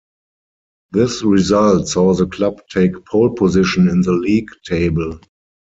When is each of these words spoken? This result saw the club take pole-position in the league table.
This 0.89 1.21
result 1.21 1.87
saw 1.87 2.15
the 2.15 2.25
club 2.25 2.59
take 2.71 3.05
pole-position 3.05 3.87
in 3.87 4.01
the 4.01 4.13
league 4.13 4.49
table. 4.65 5.19